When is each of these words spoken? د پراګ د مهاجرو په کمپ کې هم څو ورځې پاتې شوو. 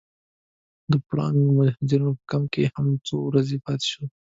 د 0.91 0.93
پراګ 1.07 1.33
د 1.43 1.45
مهاجرو 1.57 2.17
په 2.17 2.23
کمپ 2.31 2.47
کې 2.53 2.63
هم 2.75 2.87
څو 3.07 3.15
ورځې 3.27 3.57
پاتې 3.65 3.85
شوو. 3.91 4.05